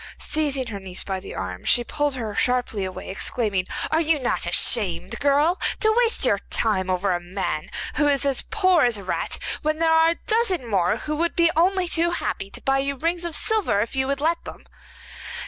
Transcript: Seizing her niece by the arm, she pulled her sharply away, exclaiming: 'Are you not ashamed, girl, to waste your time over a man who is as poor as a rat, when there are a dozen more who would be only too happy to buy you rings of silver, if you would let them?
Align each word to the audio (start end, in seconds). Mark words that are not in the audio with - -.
Seizing 0.17 0.65
her 0.65 0.79
niece 0.79 1.03
by 1.03 1.19
the 1.19 1.35
arm, 1.35 1.63
she 1.63 1.83
pulled 1.83 2.15
her 2.15 2.33
sharply 2.33 2.83
away, 2.85 3.11
exclaiming: 3.11 3.67
'Are 3.91 4.01
you 4.01 4.17
not 4.17 4.47
ashamed, 4.47 5.19
girl, 5.19 5.59
to 5.79 5.95
waste 5.95 6.25
your 6.25 6.39
time 6.49 6.89
over 6.89 7.11
a 7.13 7.19
man 7.19 7.69
who 7.97 8.07
is 8.07 8.25
as 8.25 8.41
poor 8.49 8.83
as 8.83 8.97
a 8.97 9.03
rat, 9.03 9.37
when 9.61 9.77
there 9.77 9.91
are 9.93 10.09
a 10.09 10.15
dozen 10.25 10.67
more 10.67 10.97
who 10.97 11.15
would 11.17 11.35
be 11.35 11.51
only 11.55 11.87
too 11.87 12.09
happy 12.09 12.49
to 12.49 12.61
buy 12.63 12.79
you 12.79 12.95
rings 12.95 13.25
of 13.25 13.35
silver, 13.35 13.79
if 13.79 13.95
you 13.95 14.07
would 14.07 14.21
let 14.21 14.43
them? 14.43 14.65